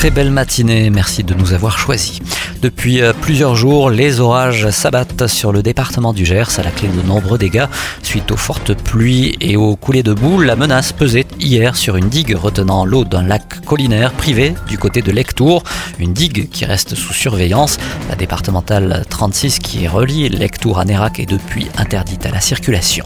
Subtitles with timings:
[0.00, 2.20] Très belle matinée, merci de nous avoir choisis.
[2.62, 6.88] Depuis euh, plusieurs jours, les orages s'abattent sur le département du Gers à la clé
[6.88, 7.66] de nombreux dégâts.
[8.02, 12.08] Suite aux fortes pluies et aux coulées de boue, la menace pesait hier sur une
[12.08, 15.64] digue retenant l'eau d'un lac collinaire privé du côté de Lectour.
[15.98, 17.76] Une digue qui reste sous surveillance.
[18.08, 23.04] La départementale 36 qui relie Lectour à Nérac est depuis interdite à la circulation.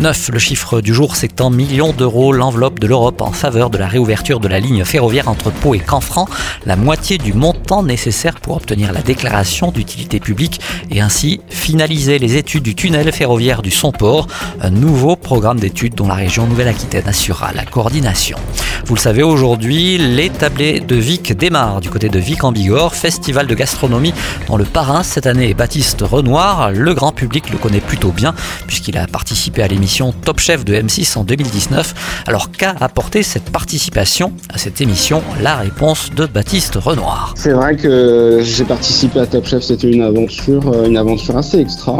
[0.00, 0.30] 9.
[0.32, 3.86] Le chiffre du jour, c'est en millions d'euros l'enveloppe de l'Europe en faveur de la
[3.86, 6.26] réouverture de la ligne ferroviaire entre Pau et Canfranc.
[6.64, 12.38] La moitié du montant nécessaire pour obtenir la déclaration d'utilité publique et ainsi finaliser les
[12.38, 14.26] études du tunnel ferroviaire du Somport,
[14.62, 18.38] un nouveau programme d'études dont la région Nouvelle-Aquitaine assurera la coordination.
[18.86, 23.46] Vous le savez, aujourd'hui, les de Vic démarrent du côté de Vic en Bigorre, festival
[23.46, 24.14] de gastronomie
[24.48, 26.70] dont le parrain cette année Baptiste Renoir.
[26.72, 28.34] Le grand public le connaît plutôt bien
[28.66, 32.24] puisqu'il a participé à l'émission Top Chef de M6 en 2019.
[32.26, 35.22] Alors qu'a apporté cette participation à cette émission?
[35.42, 37.34] La réponse de Baptiste Renoir.
[37.36, 41.58] C'est vrai que j'ai participé à Top Chef, c'était une aventure, euh, une aventure assez
[41.58, 41.98] extra,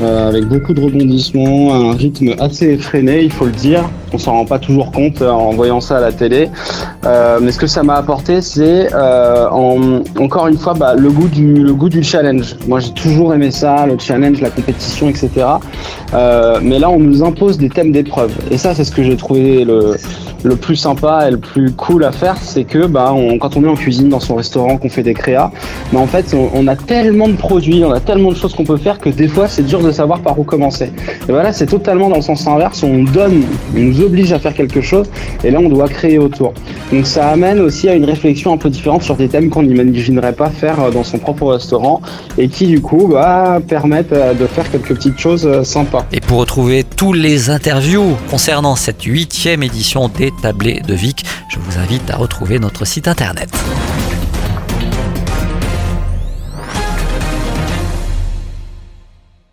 [0.00, 3.88] euh, avec beaucoup de rebondissements, un rythme assez effréné, il faut le dire.
[4.12, 6.50] On s'en rend pas toujours compte euh, en voyant ça à la télé.
[7.04, 11.74] mais ce que ça m'a apporté, c'est encore une fois bah, le goût du le
[11.74, 12.56] goût du challenge.
[12.66, 15.28] Moi, j'ai toujours aimé ça, le challenge, la compétition, etc.
[16.62, 19.64] mais là, on nous impose des thèmes d'épreuve, et ça, c'est ce que j'ai trouvé
[19.64, 19.96] le
[20.44, 23.68] le plus sympa et le plus cool à faire, c'est que bah, quand on est
[23.68, 25.50] en cuisine dans son restaurant, qu'on fait des créas,
[25.92, 28.76] bah, en fait, on, a tellement de produits, on a tellement de choses qu'on peut
[28.76, 30.92] faire que des fois, c'est dur de savoir par où commencer.
[31.28, 32.82] Et voilà, c'est totalement dans le sens inverse.
[32.82, 33.42] On donne,
[33.76, 35.06] on nous oblige à faire quelque chose,
[35.42, 36.52] et là, on doit créer autour.
[36.92, 40.32] Donc, ça amène aussi à une réflexion un peu différente sur des thèmes qu'on n'imaginerait
[40.32, 42.00] pas faire euh, dans son propre restaurant,
[42.36, 46.06] et qui, du coup, bah, permettent euh, de faire quelques petites choses euh, sympas.
[46.12, 51.58] Et pour retrouver tous les interviews concernant cette huitième édition des tablés de Vic, je
[51.58, 53.50] vous invite à retrouver notre site internet.